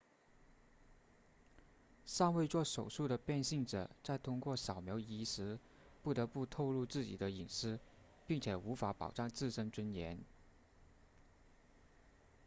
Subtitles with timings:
[2.05, 5.59] 尚未做手术的变性者在通过扫描仪时
[6.01, 7.79] 不得不透露自己的隐私
[8.25, 10.17] 并且无法保障自身尊严